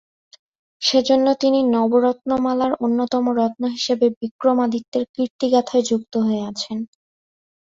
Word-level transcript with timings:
সেজন্য 0.81 1.27
তিনি 1.41 1.59
‘নবরত্নমালা’র 1.73 2.73
অন্যতম 2.85 3.25
রত্ন 3.39 3.63
হিসেবে 3.75 4.05
বিক্রমাদিত্যের 4.21 5.03
‘কীর্তিগাথা’য় 5.13 5.87
যুক্ত 5.89 6.13
হয়ে 6.17 6.43
আছেন। 6.49 6.77